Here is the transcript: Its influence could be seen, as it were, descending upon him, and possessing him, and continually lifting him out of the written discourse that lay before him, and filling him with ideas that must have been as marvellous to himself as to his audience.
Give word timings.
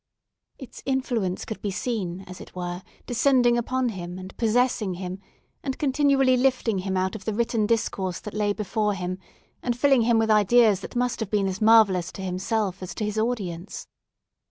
Its 0.57 0.81
influence 0.87 1.45
could 1.45 1.61
be 1.61 1.69
seen, 1.69 2.21
as 2.21 2.41
it 2.41 2.55
were, 2.55 2.81
descending 3.05 3.55
upon 3.55 3.89
him, 3.89 4.17
and 4.17 4.35
possessing 4.35 4.95
him, 4.95 5.19
and 5.61 5.77
continually 5.77 6.35
lifting 6.35 6.79
him 6.79 6.97
out 6.97 7.13
of 7.15 7.23
the 7.23 7.33
written 7.35 7.67
discourse 7.67 8.19
that 8.19 8.33
lay 8.33 8.51
before 8.51 8.95
him, 8.95 9.19
and 9.61 9.77
filling 9.77 10.01
him 10.01 10.17
with 10.17 10.31
ideas 10.31 10.79
that 10.79 10.95
must 10.95 11.19
have 11.19 11.29
been 11.29 11.45
as 11.47 11.61
marvellous 11.61 12.11
to 12.11 12.23
himself 12.23 12.81
as 12.81 12.95
to 12.95 13.05
his 13.05 13.19
audience. 13.19 13.85